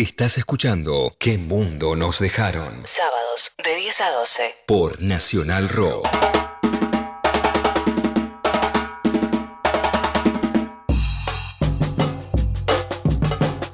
[0.00, 2.80] Estás escuchando ¿Qué mundo nos dejaron?
[2.84, 4.54] Sábados de 10 a 12.
[4.66, 6.08] Por Nacional Rock.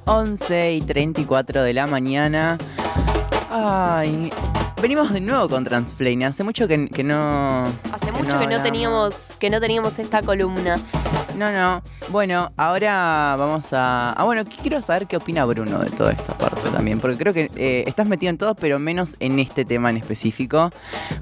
[0.06, 2.58] Once y 34 de la mañana.
[3.48, 4.32] Ay,
[4.80, 6.24] venimos de nuevo con Transplane.
[6.26, 7.66] Hace mucho que, que no.
[7.92, 10.78] Hace mucho que no teníamos que no teníamos esta columna.
[11.36, 11.82] No, no.
[12.08, 14.12] Bueno, ahora vamos a.
[14.12, 16.98] Ah, bueno, quiero saber qué opina Bruno de toda esta parte también.
[17.00, 20.70] Porque creo que eh, estás metido en todo, pero menos en este tema en específico.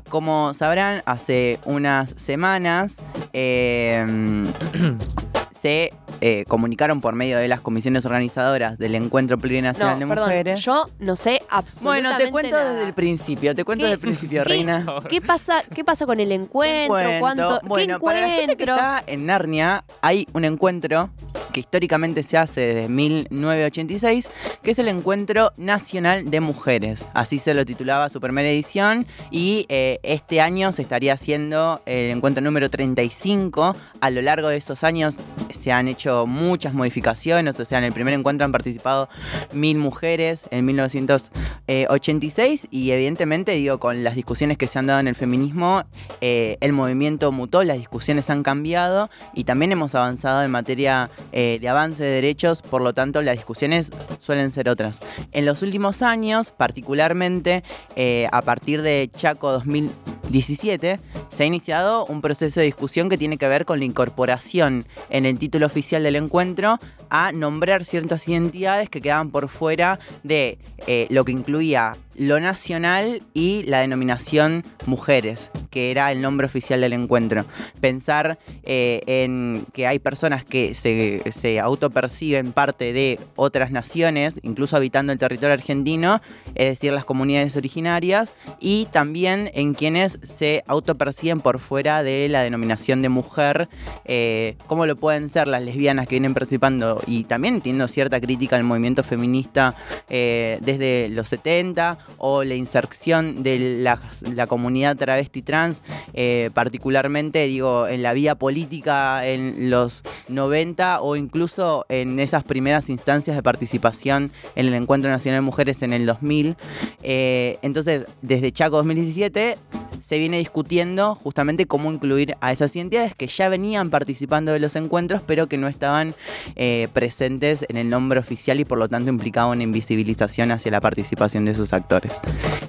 [0.09, 2.97] Como sabrán, hace unas semanas.
[3.33, 4.45] eh,
[5.61, 10.29] se eh, comunicaron por medio de las comisiones organizadoras del Encuentro Plurinacional No, de perdón,
[10.29, 10.61] Mujeres.
[10.63, 12.73] yo no sé absolutamente bueno, te cuento nada.
[12.73, 14.87] desde el principio, te cuento ¿Qué- desde el principio, qué- reina.
[15.09, 16.99] ¿Qué pasa, ¿Qué pasa con el encuentro?
[16.99, 17.21] Encuentro.
[17.21, 18.75] ¿Cuánto, Bueno, ¿Qué para la gente que encuentro?
[18.75, 21.11] está en Narnia, hay un encuentro
[21.55, 24.29] que históricamente se hace desde 1986,
[24.63, 27.09] que es el Encuentro Nacional de Mujeres.
[27.15, 32.11] Así se lo titulaba su primera edición y eh, este año se estaría haciendo el
[32.11, 33.77] encuentro número 35.
[34.01, 35.21] A lo largo de esos años
[35.51, 39.09] se han hecho muchas modificaciones, o sea, en el primer encuentro han participado
[39.53, 45.07] mil mujeres en 1986 y evidentemente digo con las discusiones que se han dado en
[45.07, 45.85] el feminismo
[46.21, 51.44] eh, el movimiento mutó, las discusiones han cambiado y también hemos avanzado en materia eh,
[51.61, 55.01] de avance de derechos, por lo tanto las discusiones suelen ser otras.
[55.33, 57.63] En los últimos años, particularmente
[57.97, 63.39] eh, a partir de Chaco 2017, se ha iniciado un proceso de discusión que tiene
[63.39, 66.79] que ver con la incorporación en el título oficial del encuentro
[67.11, 73.23] a nombrar ciertas identidades que quedaban por fuera de eh, lo que incluía lo nacional
[73.35, 77.45] y la denominación mujeres, que era el nombre oficial del encuentro.
[77.81, 84.77] Pensar eh, en que hay personas que se, se autoperciben parte de otras naciones, incluso
[84.77, 86.21] habitando el territorio argentino,
[86.55, 92.43] es decir, las comunidades originarias, y también en quienes se autoperciben por fuera de la
[92.43, 93.69] denominación de mujer,
[94.05, 98.57] eh, como lo pueden ser las lesbianas que vienen participando y también teniendo cierta crítica
[98.57, 99.75] al movimiento feminista
[100.09, 105.83] eh, desde los 70 o la inserción de la, comunidad travesti trans,
[106.13, 112.91] eh, particularmente digo en la vía política en los 90 o incluso en esas primeras
[112.91, 116.57] instancias de participación en el Encuentro Nacional de Mujeres en el 2000.
[117.03, 119.59] Eh, entonces, desde Chaco 2017
[120.05, 124.77] se viene discutiendo justamente cómo incluir a esas identidades que ya venían participando de los
[124.77, 126.15] encuentros, pero que no estaban
[126.57, 130.83] eh, presentes en el nombre oficial y por lo tanto implicaba una invisibilización hacia la
[130.83, 132.21] participación de sus actores.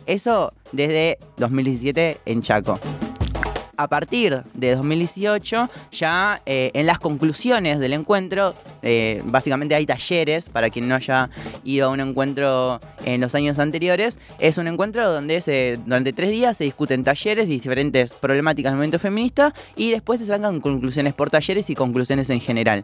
[0.06, 2.80] Eso desde 2017 en Chaco.
[3.78, 10.50] A partir de 2018, ya eh, en las conclusiones del encuentro, eh, básicamente hay talleres
[10.50, 11.30] para quien no haya
[11.64, 14.20] ido a un encuentro en los años anteriores.
[14.38, 19.54] Es un encuentro donde durante tres días se discuten talleres diferentes problemáticas del movimiento feminista
[19.76, 22.84] y después se sacan conclusiones por talleres y conclusiones en general.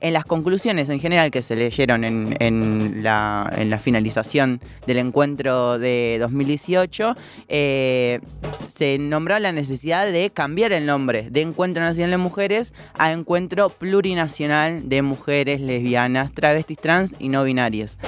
[0.00, 4.98] En las conclusiones en general que se leyeron en, en la, en la finalización del
[4.98, 7.14] encuentro de 2018,
[7.48, 8.20] eh,
[8.68, 13.68] se nombró la necesidad de cambiar el nombre de Encuentro Nacional de Mujeres a Encuentro
[13.68, 17.98] Plurinacional de Mujeres Lesbianas, Travestis Trans y No Binarias.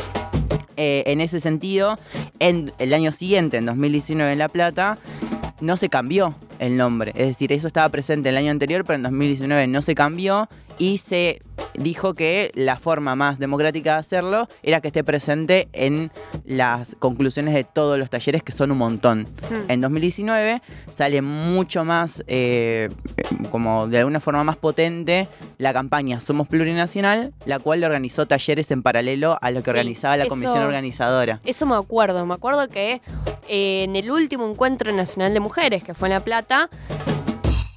[0.76, 1.98] Eh, en ese sentido,
[2.40, 4.98] en el año siguiente, en 2019 en La Plata,
[5.60, 7.12] no se cambió el nombre.
[7.14, 10.48] Es decir, eso estaba presente el año anterior, pero en 2019 no se cambió
[10.78, 11.40] y se
[11.78, 16.10] dijo que la forma más democrática de hacerlo era que esté presente en
[16.44, 19.28] las conclusiones de todos los talleres, que son un montón.
[19.50, 19.70] Hmm.
[19.70, 22.88] En 2019 sale mucho más, eh,
[23.50, 25.28] como de alguna forma más potente,
[25.58, 30.16] la campaña Somos Plurinacional, la cual organizó talleres en paralelo a lo que Sí, organizaba
[30.16, 31.40] la eso- comisión organizadora.
[31.44, 32.24] Eso me acuerdo.
[32.26, 33.00] Me acuerdo que
[33.48, 36.43] eh, en el último encuentro nacional de mujeres, que fue en La Plata,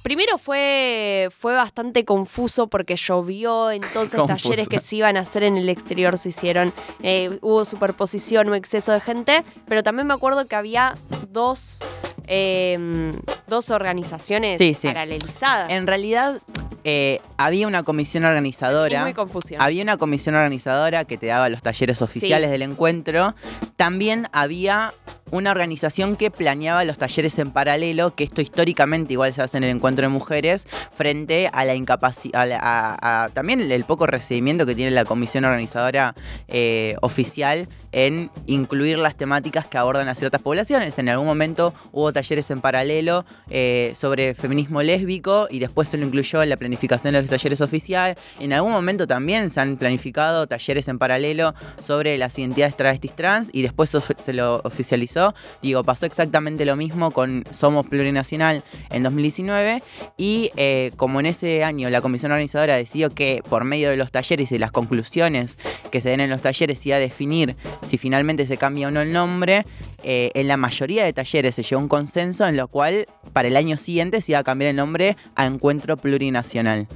[0.02, 4.48] primero fue, fue bastante confuso porque llovió, entonces Confuso.
[4.48, 6.72] talleres que se iban a hacer en el exterior se hicieron.
[7.02, 10.96] Eh, hubo superposición o exceso de gente, pero también me acuerdo que había
[11.30, 11.80] dos,
[12.26, 13.12] eh,
[13.46, 14.88] dos organizaciones Sí, sí.
[14.88, 15.70] paralelizadas.
[15.70, 16.40] En realidad,
[16.84, 19.02] eh, había una comisión organizadora.
[19.02, 19.60] muy confusión.
[19.60, 22.52] Había una comisión organizadora que te daba los talleres oficiales Sí.
[22.52, 23.34] del encuentro.
[23.76, 24.94] También había
[25.30, 29.64] una organización que planeaba los talleres en paralelo, que esto históricamente igual se hace en
[29.64, 35.04] el encuentro de mujeres, frente a la incapacidad, también el, poco recibimiento que tiene la
[35.04, 36.14] comisión organizadora
[36.48, 40.98] eh, oficial en incluir las temáticas que abordan a ciertas poblaciones.
[40.98, 46.04] En algún momento hubo talleres en paralelo eh, sobre feminismo lésbico y después se lo
[46.06, 48.16] incluyó en la planificación de los talleres oficiales.
[48.40, 53.50] En algún momento también se han planificado talleres en paralelo sobre las identidades travestis trans
[53.52, 55.17] y después se lo oficializó.
[55.62, 59.82] Digo, pasó exactamente lo mismo con Somos Plurinacional en 2019
[60.16, 64.10] y eh, como en ese año la comisión organizadora decidió que por medio de los
[64.10, 65.58] talleres y las conclusiones
[65.90, 69.00] que se den en los talleres iba a definir si finalmente se cambia o no
[69.00, 69.64] el nombre,
[70.04, 73.48] eh, en la mayoría de talleres se llegó a un consenso en lo cual para
[73.48, 76.86] el año siguiente se iba a cambiar el nombre a Encuentro Plurinacional.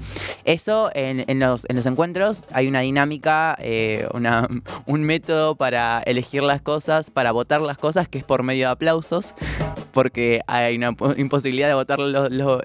[0.45, 4.07] Eso en, los, encuentros hay una dinámica, eh,
[4.87, 8.73] un método para elegir las cosas, para votar las cosas, que es por medio de
[8.73, 9.35] aplausos,
[9.91, 11.99] porque hay una imposibilidad de votar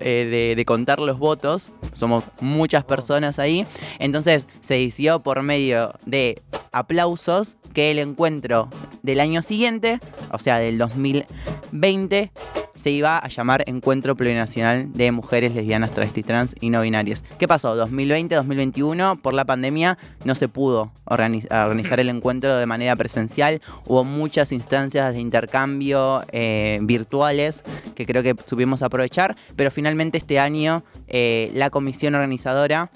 [0.02, 1.72] eh, de, contar los votos.
[1.94, 3.66] Somos muchas personas ahí.
[3.98, 8.70] Entonces se decidió por medio de aplausos que el encuentro
[9.02, 10.00] del año siguiente,
[10.32, 12.32] o sea, del 2020,
[12.78, 17.24] se iba a llamar Encuentro Plurinacional de Mujeres Lesbianas, Travestis Trans y No Binarias.
[17.38, 17.76] ¿Qué pasó?
[17.86, 23.62] 2020-2021, por la pandemia, no se pudo organizar el encuentro de manera presencial.
[23.86, 27.64] Hubo muchas instancias de intercambio eh, virtuales
[27.96, 32.92] que creo que supimos aprovechar, pero finalmente este año eh, la comisión organizadora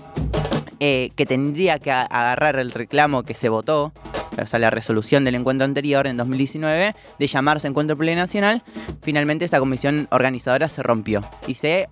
[0.79, 3.93] eh, que tendría que agarrar el reclamo que se votó,
[4.41, 8.63] o sea, la resolución del encuentro anterior en 2019, de llamarse Encuentro Plurinacional,
[9.01, 11.89] finalmente esa comisión organizadora se rompió y se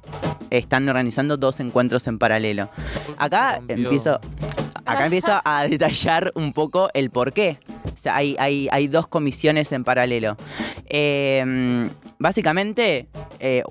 [0.50, 2.70] están organizando dos encuentros en paralelo.
[3.18, 4.20] Acá empiezo,
[4.86, 7.60] acá empiezo a detallar un poco el por qué.
[7.94, 10.38] O sea, hay, hay, dos comisiones en paralelo.
[10.86, 13.08] Em, básicamente,
[13.40, 13.64] eh,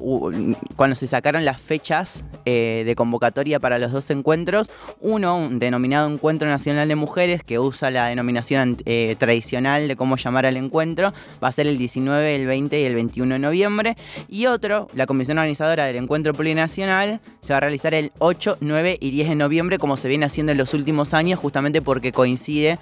[0.76, 4.70] cuando se sacaron las fechas eh, de convocatoria para los dos encuentros,
[5.00, 10.16] uno, un denominado Encuentro Nacional de Mujeres, que usa la denominación eh, tradicional de cómo
[10.16, 11.12] llamar al encuentro,
[11.42, 13.96] va a ser el 19, el 20 y el 21 de noviembre,
[14.28, 18.98] y otro, la comisión organizadora del Encuentro Plurinacional, se va a realizar el 8, 9
[19.00, 22.78] y 10 de noviembre, como se viene haciendo en los últimos años, justamente porque coincide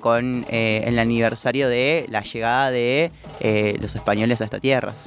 [0.00, 3.10] con el aniversario de la llegada de
[3.80, 5.06] los españoles a estas tierras.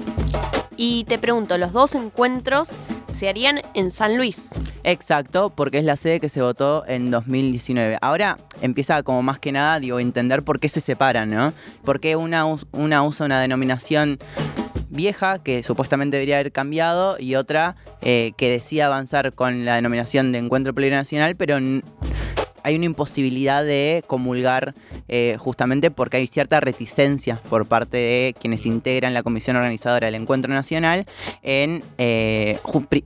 [0.77, 2.79] Y te pregunto, los dos encuentros
[3.11, 4.49] se harían en San Luis.
[4.83, 7.97] Exacto, porque es la sede que se votó en 2019.
[8.01, 11.53] Ahora empieza como más que nada, digo, entender por qué se separan, ¿no?
[11.83, 14.17] Por qué una, una usa una denominación
[14.89, 20.31] vieja que supuestamente debería haber cambiado y otra eh, que decía avanzar con la denominación
[20.31, 21.57] de encuentro plurinacional, pero
[22.63, 24.75] hay una imposibilidad de comulgar
[25.13, 30.15] eh, justamente porque hay cierta reticencia por parte de quienes integran la comisión organizadora del
[30.15, 31.05] encuentro nacional
[31.43, 32.57] en, eh,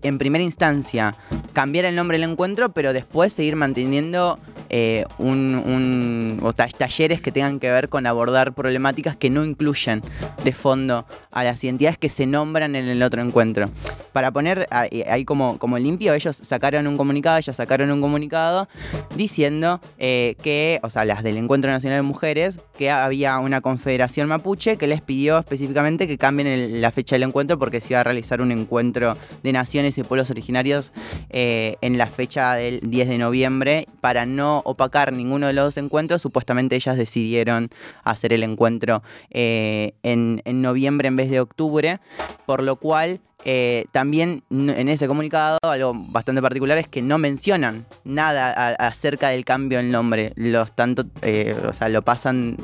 [0.03, 1.15] en primera instancia
[1.53, 4.37] cambiar el nombre del encuentro, pero después seguir manteniendo
[4.69, 6.39] eh, un,
[6.77, 10.03] talleres que tengan que ver con abordar problemáticas que no incluyen
[10.43, 13.67] de fondo a las identidades que se nombran en el otro encuentro.
[14.13, 18.69] Para poner ahí como, como limpio, ellos sacaron un comunicado, ellas sacaron un comunicado
[19.15, 24.77] diciendo que, o sea, las del Encuentro Nacional de Mujeres, que había una confederación mapuche
[24.77, 28.41] que les pidió específicamente que cambien la fecha del encuentro porque se iba a realizar
[28.41, 30.91] un encuentro de naciones y pueblos originarios
[31.29, 36.21] eh, en la fecha del 10 de noviembre para no opacar ninguno de los encuentros.
[36.21, 37.69] Supuestamente ellas decidieron
[38.03, 41.99] hacer el encuentro eh, en, noviembre en vez de octubre,
[42.45, 47.85] por lo cual eh, también en ese comunicado, algo bastante particular es que no mencionan
[48.03, 50.33] nada acerca del cambio en nombre.
[50.35, 51.05] Los tanto,
[51.67, 52.57] o sea, lo pasan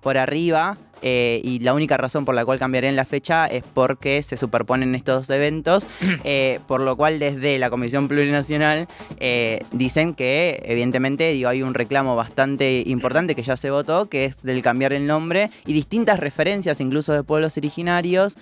[0.00, 4.22] por arriba eh, y la única razón por la cual cambiarían la fecha es porque
[4.22, 5.86] se superponen estos dos eventos,
[6.24, 11.74] eh, por lo cual desde la Comisión Plurinacional eh, dicen que evidentemente digo, hay un
[11.74, 16.18] reclamo bastante importante que ya se votó, que es del cambiar el nombre y distintas
[16.18, 18.36] referencias incluso de pueblos originarios,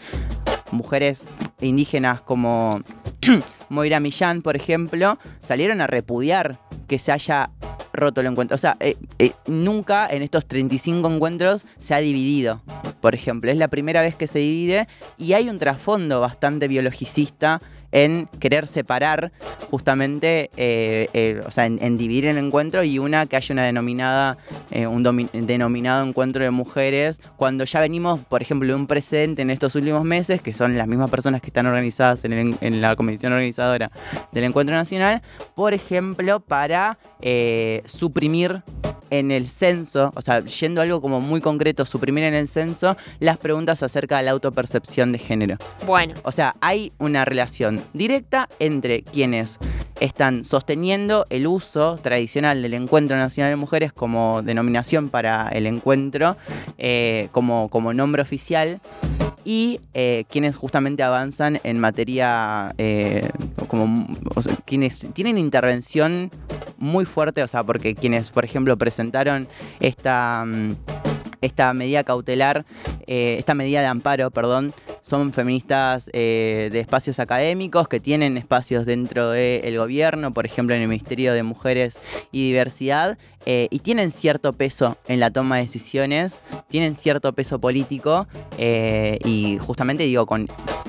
[0.71, 1.25] mujeres
[1.65, 2.83] indígenas como
[3.69, 7.51] Moira Millán, por ejemplo, salieron a repudiar que se haya
[7.93, 8.55] roto el encuentro.
[8.55, 12.63] O sea, eh, eh, nunca en estos 35 encuentros se ha dividido,
[13.01, 13.51] por ejemplo.
[13.51, 17.63] Es la primera vez que se divide y hay un trasfondo bastante biologicista
[17.95, 19.33] en querer separar
[19.71, 24.37] justamente, eh, o sea, en, dividir el encuentro y una que haya una denominada,
[24.73, 29.77] un denominado encuentro de mujeres, cuando ya venimos, por ejemplo, de un precedente en estos
[29.77, 33.91] últimos meses, que son las mismas personas que están organizadas en, en la comisión organizadora
[34.33, 35.23] del encuentro nacional,
[35.55, 36.99] por ejemplo, para
[37.87, 38.63] suprimir
[39.19, 42.97] en el censo, o sea, yendo a algo como muy concreto, suprimir en el censo
[43.21, 45.57] las preguntas acerca de la autopercepción de género.
[45.87, 49.59] Bueno, O sea, hay una relación directa entre quienes
[50.01, 56.37] están sosteniendo el uso tradicional del Encuentro Nacional de Mujeres como denominación para el encuentro,
[56.79, 58.81] eh, como, como nombre oficial,
[59.45, 63.29] y eh, quienes justamente avanzan en materia, eh,
[63.69, 66.31] como, o sea, quienes tienen intervención
[66.85, 69.49] muy fuerte, o sea, porque quienes, por ejemplo, presentaron
[69.81, 70.45] esta...
[70.47, 70.73] mm,
[71.41, 72.65] esta medida cautelar,
[73.07, 74.73] eh, esta medida de amparo, perdón,
[75.03, 80.81] son feministas eh, de espacios académicos que tienen espacios dentro del gobierno, por ejemplo en
[80.81, 81.99] el Ministerio de Mujeres
[82.33, 87.59] y Diversidad, eh, y tienen cierto peso en la toma de decisiones, tienen cierto peso
[87.59, 88.27] político,
[88.59, 90.49] eh, y justamente digo, con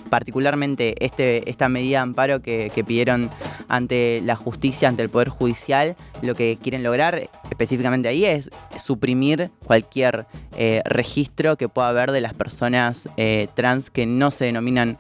[0.10, 3.30] particularmente este, esta medida de amparo que, pidieron
[3.68, 9.50] ante la justicia, ante el Poder Judicial, lo que quieren lograr específicamente ahí es suprimir
[9.66, 13.10] cualquier eh, registro que pueda haber de las personas
[13.56, 14.98] trans que no se denominan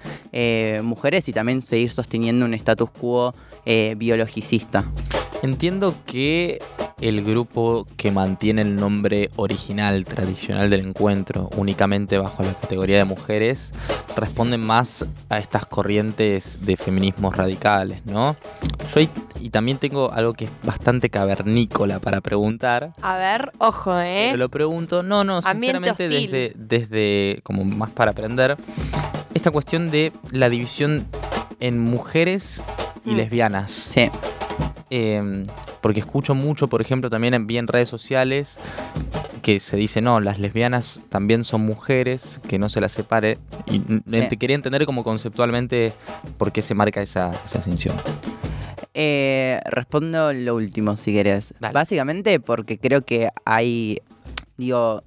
[0.83, 3.35] mujeres y también seguir sosteniendo un status quo
[3.95, 4.83] biologicista.
[5.43, 6.59] Entiendo que
[7.01, 13.05] el grupo que mantiene el nombre original, tradicional del encuentro, únicamente bajo la categoría de
[13.05, 13.73] mujeres,
[14.15, 18.37] responden más a estas corrientes de feminismos radicales, ¿no?
[18.93, 19.09] Yo y,
[19.41, 22.93] y también tengo algo que es bastante cavernícola para preguntar.
[23.01, 24.27] a ver, ojo, ¿eh?
[24.31, 28.55] Pero lo pregunto, no, no, sinceramente desde, desde, como más para aprender,
[29.33, 31.05] esta cuestión de la división
[31.59, 32.63] en mujeres
[33.05, 33.17] y Mm.
[33.17, 33.71] lesbianas.
[33.71, 34.09] Sí.
[34.89, 35.43] Eh,
[35.85, 38.59] porque escucho mucho, por ejemplo, también en, en redes sociales
[39.43, 43.37] que se dice, no, las lesbianas también son mujeres, que no se las separe.
[43.67, 45.93] Y te quería entender como conceptualmente
[46.39, 47.95] por qué se marca esa, esa ascensión.
[48.95, 51.53] Eh, respondo lo último, si querés.
[51.59, 51.75] Dale.
[51.75, 53.99] Básicamente porque creo que hay,
[54.57, 55.03] digo,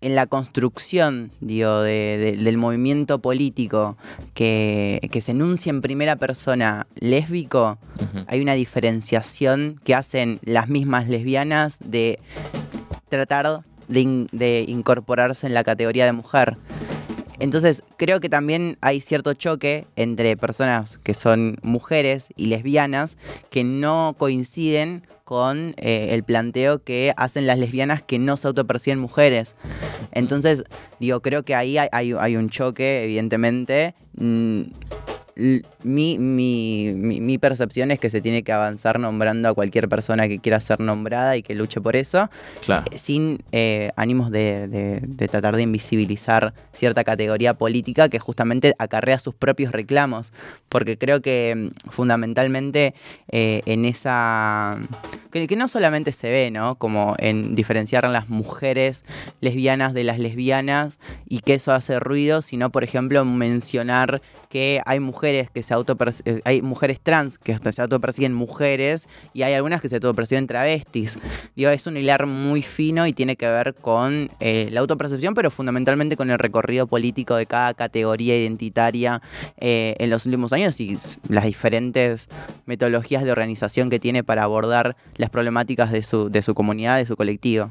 [0.00, 3.96] en la construcción, digo, de- de- del movimiento político
[4.34, 7.78] que, que se enuncia en primera persona lésbico,
[8.28, 12.20] hay una diferenciación que hacen las mismas lesbianas de
[13.08, 16.56] tratar de, in- de incorporarse en la categoría de mujer.
[17.40, 23.16] Entonces, creo que también hay cierto choque entre personas que son mujeres y lesbianas
[23.50, 28.98] que no coinciden con eh, el planteo que hacen las lesbianas que no se autoperciben
[28.98, 29.56] mujeres.
[30.10, 30.64] Entonces,
[31.00, 33.94] digo, creo que ahí hay, un choque, evidentemente.
[34.16, 34.62] Mm,
[35.38, 40.26] Mi, mi- mi- mi percepción es que se tiene que avanzar nombrando a cualquier persona
[40.26, 42.28] que quiera ser nombrada y que luche por eso
[42.64, 42.84] Claro.
[42.90, 48.74] eh, sin eh, ánimos de, de- de tratar de invisibilizar cierta categoría política que justamente
[48.78, 50.32] acarrea sus propios reclamos.
[50.68, 51.54] Porque creo que
[51.86, 52.94] mm, fundamentalmente
[53.30, 54.78] eh, en esa...
[55.30, 56.74] Que, que no solamente se ve, ¿no?
[56.76, 59.04] Como en diferenciar a las mujeres
[59.40, 64.98] lesbianas de las lesbianas y que eso hace ruido, sino, por ejemplo, mencionar que hay
[65.00, 69.80] mujeres que se autoperci- eh, hay mujeres trans que se autoperciben mujeres y hay algunas
[69.80, 71.18] que se autoperciben travestis.
[71.56, 75.50] Digo, es un hilar muy fino y tiene que ver con eh, la autopercepción, pero
[75.50, 79.20] fundamentalmente con el recorrido político de cada categoría identitaria
[79.58, 80.96] eh, en los últimos años y
[81.28, 82.28] las diferentes
[82.66, 87.06] metodologías de organización que tiene para abordar las problemáticas de su, de su comunidad, de
[87.06, 87.70] su colectivo.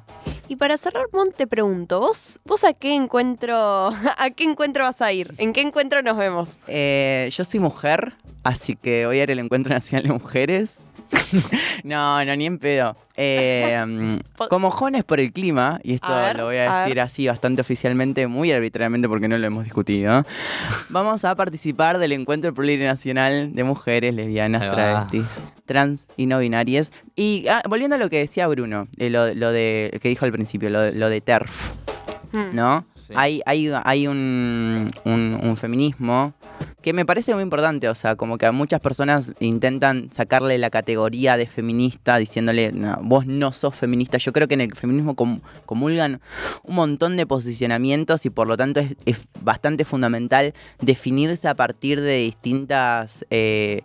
[0.49, 3.55] Y para cerrar, Mon, te pregunto, ¿vos, ¿vos a qué encuentro
[4.17, 5.33] a qué encuentro vas a ir?
[5.37, 6.57] ¿En qué encuentro nos vemos?
[6.67, 8.13] Eh, yo soy mujer,
[8.43, 10.87] así que voy a ir al Encuentro Nacional de Mujeres.
[11.83, 12.95] no, no, ni en pedo.
[13.19, 16.79] Eh, mm, como jóvenes por el clima, y esto A ver, lo voy a a
[16.81, 17.03] decir ver.
[17.03, 20.23] así bastante oficialmente, muy arbitrariamente porque no lo hemos discutido,
[20.89, 24.61] vamos a participar del Encuentro Plurinacional de Mujeres, Lesbianas.
[24.71, 25.25] Travestis,
[25.65, 26.91] Trans y No Binarias.
[27.15, 30.31] Y ah, volviendo a lo que decía Bruno, eh, lo, lo de, que dijo al
[30.31, 31.71] principio, lo, lo de TERF.
[32.33, 32.53] Hmm.
[32.55, 32.85] ¿no?
[33.07, 33.13] Sí.
[33.15, 36.35] Hay, hay, hay un, un- un feminismo
[36.87, 40.69] que me parece muy importante, o sea, como que a muchas personas intentan sacarle la
[40.69, 44.17] categoría de feminista diciéndole, "No, vos no sos feminista.
[44.19, 46.21] Yo creo que en el feminismo com- comulgan
[46.63, 51.99] un montón de posicionamientos y por lo tanto es, es bastante fundamental definirse a partir
[51.99, 53.81] de distintas eh,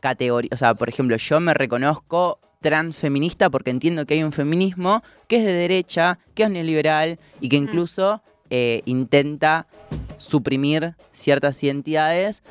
[0.00, 0.50] categorías.
[0.52, 5.36] O sea, por ejemplo, yo me reconozco transfeminista porque entiendo que hay un feminismo que
[5.36, 9.66] es de derecha, que es neoliberal y que incluso eh, intenta
[10.22, 12.42] suprimir ciertas identidades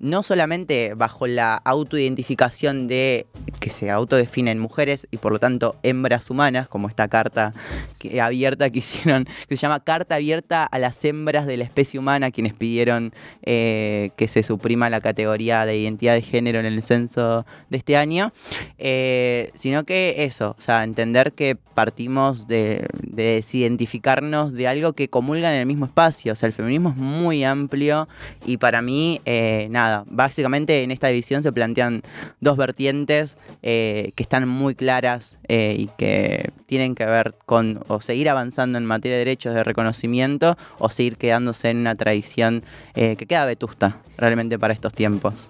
[0.00, 3.26] no solamente bajo la autoidentificación de
[3.60, 7.52] que se autodefinen mujeres y por lo tanto hembras humanas, como esta carta
[7.98, 12.00] que, abierta que hicieron, que se llama Carta Abierta a las Hembras de la Especie
[12.00, 16.82] Humana, quienes pidieron eh, que se suprima la categoría de identidad de género en el
[16.82, 18.32] censo de este año,
[18.78, 25.08] eh, sino que eso, o sea, entender que partimos de, de desidentificarnos de algo que
[25.08, 28.08] comulga en el mismo espacio, o sea, el feminismo es muy amplio
[28.46, 32.02] y para mí, eh, nada, básicamente en esta división se plantean
[32.40, 38.00] dos vertientes eh, que están muy claras eh, y que tienen que ver con o
[38.00, 42.62] seguir avanzando en materia de derechos de reconocimiento o seguir quedándose en una tradición
[42.94, 45.48] que queda vetusta realmente para estos tiempos.